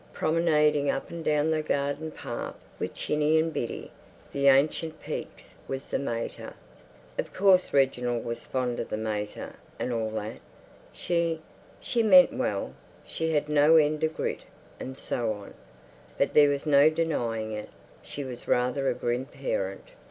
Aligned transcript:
Promenading 0.13 0.89
up 0.89 1.11
and 1.11 1.23
down 1.23 1.51
the 1.51 1.61
garden 1.61 2.09
path 2.09 2.55
with 2.79 2.95
Chinny 2.95 3.37
and 3.37 3.53
Biddy, 3.53 3.91
the 4.33 4.47
ancient 4.47 4.99
Pekes, 4.99 5.53
was 5.67 5.89
the 5.89 5.99
mater. 5.99 6.55
Of 7.19 7.31
course 7.35 7.71
Reginald 7.71 8.25
was 8.25 8.39
fond 8.43 8.79
of 8.79 8.89
the 8.89 8.97
mater 8.97 9.53
and 9.77 9.93
all 9.93 10.09
that. 10.15 10.39
She—she 10.91 12.01
meant 12.01 12.33
well, 12.33 12.73
she 13.05 13.31
had 13.33 13.47
no 13.47 13.75
end 13.75 14.03
of 14.03 14.15
grit, 14.17 14.39
and 14.79 14.97
so 14.97 15.33
on. 15.33 15.53
But 16.17 16.33
there 16.33 16.49
was 16.49 16.65
no 16.65 16.89
denying 16.89 17.51
it, 17.53 17.69
she 18.01 18.23
was 18.23 18.47
rather 18.47 18.89
a 18.89 18.95
grim 18.95 19.27
parent. 19.27 19.85